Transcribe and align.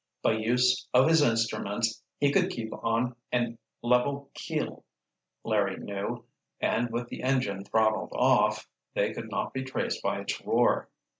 By 0.23 0.31
use 0.31 0.87
of 0.95 1.07
his 1.07 1.21
instruments 1.21 2.01
he 2.19 2.31
could 2.31 2.49
keep 2.49 2.73
on 2.73 3.15
a 3.31 3.55
level 3.83 4.31
keel, 4.33 4.83
Larry 5.43 5.77
knew, 5.77 6.25
and 6.59 6.89
with 6.89 7.09
the 7.09 7.21
engine 7.21 7.63
throttled 7.65 8.11
off, 8.13 8.67
they 8.95 9.13
could 9.13 9.29
not 9.29 9.53
be 9.53 9.63
traced 9.63 10.01
by 10.01 10.21
its 10.21 10.41
roar. 10.43 10.89